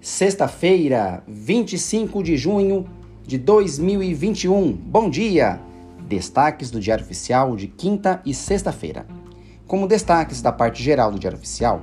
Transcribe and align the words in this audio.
Sexta-feira, 0.00 1.22
25 1.28 2.22
de 2.22 2.34
junho 2.34 2.86
de 3.22 3.36
2021. 3.36 4.72
Bom 4.72 5.10
dia! 5.10 5.60
Destaques 6.08 6.70
do 6.70 6.80
Diário 6.80 7.04
Oficial 7.04 7.54
de 7.54 7.66
quinta 7.66 8.22
e 8.24 8.32
sexta-feira. 8.32 9.06
Como 9.66 9.86
destaques 9.86 10.40
da 10.40 10.50
parte 10.50 10.82
geral 10.82 11.12
do 11.12 11.18
Diário 11.18 11.36
Oficial, 11.36 11.82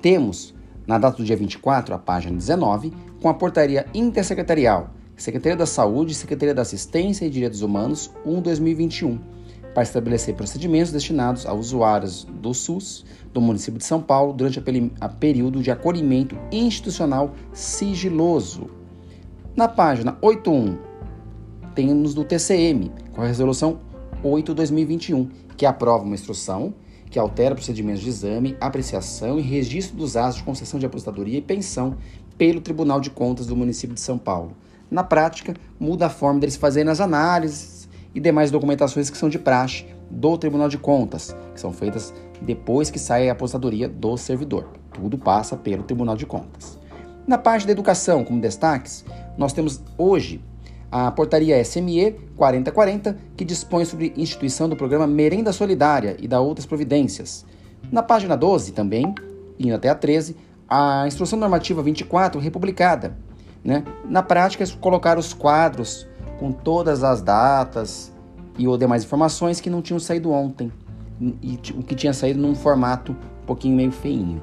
temos, 0.00 0.54
na 0.86 0.96
data 0.96 1.18
do 1.18 1.24
dia 1.24 1.36
24, 1.36 1.94
a 1.94 1.98
página 1.98 2.34
19, 2.34 2.94
com 3.20 3.28
a 3.28 3.34
portaria 3.34 3.84
intersecretarial 3.92 4.94
Secretaria 5.14 5.58
da 5.58 5.66
Saúde 5.66 6.14
Secretaria 6.14 6.54
da 6.54 6.62
Assistência 6.62 7.26
e 7.26 7.30
Direitos 7.30 7.60
Humanos 7.60 8.10
1-2021 8.26 9.18
para 9.74 9.82
estabelecer 9.82 10.34
procedimentos 10.34 10.92
destinados 10.92 11.46
a 11.46 11.52
usuários 11.52 12.24
do 12.24 12.52
SUS 12.52 13.04
do 13.32 13.40
município 13.40 13.78
de 13.78 13.84
São 13.84 14.00
Paulo 14.00 14.32
durante 14.32 14.58
a, 14.58 14.62
a 15.00 15.08
período 15.08 15.62
de 15.62 15.70
acolhimento 15.70 16.36
institucional 16.50 17.34
sigiloso. 17.52 18.68
Na 19.54 19.68
página 19.68 20.16
81, 20.20 20.78
temos 21.74 22.14
do 22.14 22.24
TCM, 22.24 22.90
com 23.12 23.22
a 23.22 23.26
resolução 23.26 23.78
8/2021, 24.24 25.28
que 25.56 25.66
aprova 25.66 26.04
uma 26.04 26.14
instrução 26.14 26.74
que 27.10 27.18
altera 27.18 27.54
procedimentos 27.54 28.00
de 28.00 28.08
exame, 28.08 28.56
apreciação 28.60 29.38
e 29.38 29.42
registro 29.42 29.96
dos 29.96 30.16
atos 30.16 30.36
de 30.36 30.44
concessão 30.44 30.78
de 30.78 30.86
aposentadoria 30.86 31.38
e 31.38 31.42
pensão 31.42 31.96
pelo 32.38 32.60
Tribunal 32.60 33.00
de 33.00 33.10
Contas 33.10 33.46
do 33.46 33.56
município 33.56 33.94
de 33.94 34.00
São 34.00 34.16
Paulo. 34.16 34.52
Na 34.90 35.04
prática, 35.04 35.54
muda 35.78 36.06
a 36.06 36.10
forma 36.10 36.40
deles 36.40 36.56
fazerem 36.56 36.90
as 36.90 37.00
análises 37.00 37.79
e 38.14 38.20
demais 38.20 38.50
documentações 38.50 39.10
que 39.10 39.16
são 39.16 39.28
de 39.28 39.38
praxe 39.38 39.86
do 40.10 40.36
Tribunal 40.36 40.68
de 40.68 40.78
Contas, 40.78 41.36
que 41.54 41.60
são 41.60 41.72
feitas 41.72 42.12
depois 42.40 42.90
que 42.90 42.98
sai 42.98 43.28
a 43.28 43.32
aposentadoria 43.32 43.88
do 43.88 44.16
servidor. 44.16 44.68
Tudo 44.92 45.16
passa 45.16 45.56
pelo 45.56 45.82
Tribunal 45.82 46.16
de 46.16 46.26
Contas. 46.26 46.78
Na 47.26 47.38
parte 47.38 47.66
da 47.66 47.72
educação, 47.72 48.24
como 48.24 48.40
destaques, 48.40 49.04
nós 49.38 49.52
temos 49.52 49.80
hoje 49.96 50.42
a 50.90 51.10
portaria 51.12 51.62
SME 51.64 52.16
4040, 52.36 53.16
que 53.36 53.44
dispõe 53.44 53.84
sobre 53.84 54.12
instituição 54.16 54.68
do 54.68 54.74
programa 54.74 55.06
Merenda 55.06 55.52
Solidária 55.52 56.16
e 56.18 56.26
da 56.26 56.40
outras 56.40 56.66
providências. 56.66 57.46
Na 57.92 58.02
página 58.02 58.36
12 58.36 58.72
também, 58.72 59.14
indo 59.58 59.74
até 59.74 59.88
a 59.88 59.94
13, 59.94 60.36
a 60.68 61.04
Instrução 61.06 61.38
Normativa 61.38 61.82
24 61.82 62.40
republicada. 62.40 63.16
Né? 63.62 63.84
Na 64.04 64.22
prática, 64.22 64.64
colocar 64.80 65.18
os 65.18 65.32
quadros 65.32 66.08
com 66.38 66.50
todas 66.50 67.04
as 67.04 67.20
datas 67.22 68.09
e 68.60 68.68
ou 68.68 68.76
demais 68.76 69.02
informações 69.04 69.58
que 69.58 69.70
não 69.70 69.80
tinham 69.80 69.98
saído 69.98 70.30
ontem 70.30 70.70
e 71.42 71.58
o 71.74 71.82
que 71.82 71.94
tinha 71.94 72.12
saído 72.12 72.38
num 72.38 72.54
formato 72.54 73.12
um 73.12 73.46
pouquinho 73.46 73.74
meio 73.74 73.90
feinho, 73.90 74.42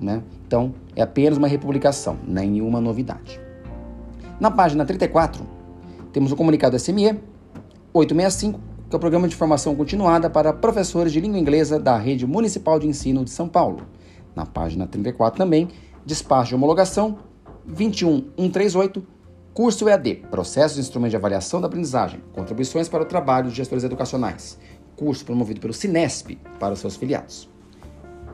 né? 0.00 0.22
Então, 0.46 0.72
é 0.94 1.02
apenas 1.02 1.36
uma 1.36 1.48
republicação, 1.48 2.16
nenhuma 2.26 2.80
novidade. 2.80 3.40
Na 4.38 4.48
página 4.48 4.84
34, 4.84 5.44
temos 6.12 6.30
o 6.30 6.36
comunicado 6.36 6.78
SME 6.78 7.18
865, 7.92 8.60
que 8.88 8.94
é 8.94 8.96
o 8.96 9.00
Programa 9.00 9.26
de 9.26 9.34
Formação 9.34 9.74
Continuada 9.74 10.30
para 10.30 10.52
Professores 10.52 11.12
de 11.12 11.20
Língua 11.20 11.38
Inglesa 11.38 11.80
da 11.80 11.98
Rede 11.98 12.26
Municipal 12.26 12.78
de 12.78 12.86
Ensino 12.86 13.24
de 13.24 13.30
São 13.30 13.48
Paulo. 13.48 13.82
Na 14.36 14.46
página 14.46 14.86
34 14.86 15.36
também, 15.36 15.68
despacho 16.06 16.50
de 16.50 16.54
homologação 16.54 17.18
21138 17.66 19.17
Curso 19.54 19.88
EAD, 19.88 20.26
Processos 20.30 20.78
e 20.78 20.80
Instrumentos 20.80 21.10
de 21.10 21.16
Avaliação 21.16 21.60
da 21.60 21.66
Aprendizagem, 21.66 22.22
Contribuições 22.32 22.88
para 22.88 23.02
o 23.02 23.06
Trabalho 23.06 23.50
de 23.50 23.56
Gestores 23.56 23.82
Educacionais. 23.82 24.58
Curso 24.94 25.24
promovido 25.24 25.60
pelo 25.60 25.72
Sinesp 25.72 26.38
para 26.60 26.74
os 26.74 26.80
seus 26.80 26.96
filiados. 26.96 27.50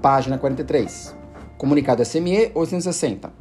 Página 0.03 0.37
43. 0.37 1.17
Comunicado 1.57 2.05
SME 2.05 2.51
860. 2.55 3.33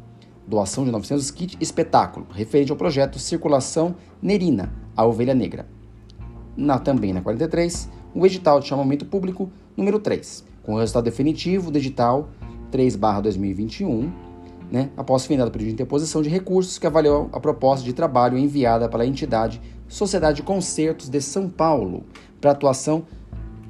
Doação 0.48 0.86
de 0.86 0.92
900 0.92 1.32
kits 1.32 1.58
espetáculo, 1.60 2.28
referente 2.32 2.72
ao 2.72 2.78
projeto 2.78 3.20
Circulação 3.20 3.96
Nerina, 4.22 4.74
a 4.96 5.06
Ovelha 5.06 5.34
Negra. 5.34 5.68
Na, 6.56 6.80
também 6.80 7.12
na 7.12 7.22
43, 7.22 7.90
o 8.14 8.26
edital 8.26 8.60
de 8.60 8.68
chamamento 8.68 9.06
público 9.06 9.52
número 9.76 10.00
3, 10.00 10.46
com 10.64 10.76
o 10.76 10.80
resultado 10.80 11.06
definitivo 11.06 11.72
do 11.72 11.78
edital 11.78 12.30
3/2021 12.72 14.12
né, 14.74 14.90
após 14.98 15.28
findado 15.28 15.50
o 15.50 15.52
período 15.52 15.68
de 15.68 15.74
interposição 15.76 16.20
de 16.24 16.30
recursos 16.30 16.80
que 16.80 16.88
avaliou 16.88 17.30
a 17.32 17.40
proposta 17.40 17.86
de 17.86 17.94
trabalho 17.94 18.36
enviada 18.40 18.90
pela 18.90 19.06
entidade 19.06 19.62
Sociedade 19.88 20.38
de 20.38 20.42
Concertos 20.42 21.10
de 21.10 21.22
São 21.22 21.48
Paulo 21.48 22.04
para 22.42 22.50
atuação 22.50 23.04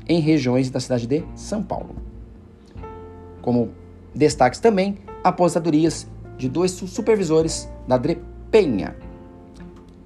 em 0.07 0.21
regiões 0.21 0.69
da 0.69 0.79
cidade 0.79 1.05
de 1.05 1.21
São 1.35 1.61
Paulo. 1.61 1.93
Como 3.41 3.71
destaques 4.15 4.61
também, 4.61 4.97
aposentadorias 5.21 6.07
de 6.37 6.47
dois 6.47 6.71
supervisores 6.71 7.69
da 7.85 7.97
DREPenha. 7.97 8.95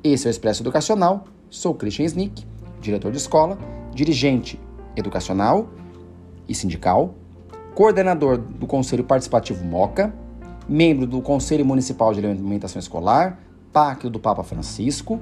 Esse 0.04 0.26
é 0.26 0.30
o 0.30 0.32
Expresso 0.32 0.64
Educacional, 0.64 1.26
sou 1.48 1.76
Christian 1.76 2.06
Snick, 2.06 2.44
diretor 2.82 3.12
de 3.12 3.18
escola, 3.20 3.60
dirigente 3.94 4.60
educacional 4.96 5.70
e 6.50 6.56
sindical, 6.56 7.14
coordenador 7.76 8.40
do 8.40 8.66
Conselho 8.66 9.04
Participativo 9.04 9.64
MOCA, 9.64 10.12
membro 10.68 11.08
do 11.08 11.22
Conselho 11.22 11.66
Municipal 11.66 12.14
de 12.14 12.26
Alimentação 12.26 12.80
Escolar, 12.80 13.40
Pacto 13.72 14.10
do 14.10 14.20
Papa 14.20 14.44
Francisco, 14.44 15.20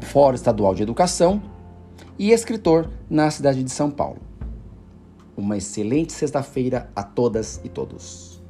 Fórum 0.00 0.34
Estadual 0.34 0.74
de 0.74 0.82
Educação 0.82 1.42
e 2.18 2.30
escritor 2.30 2.90
na 3.08 3.30
cidade 3.30 3.62
de 3.62 3.70
São 3.70 3.90
Paulo. 3.90 4.18
Uma 5.36 5.56
excelente 5.56 6.12
sexta-feira 6.12 6.90
a 6.94 7.02
todas 7.02 7.60
e 7.64 7.68
todos. 7.68 8.43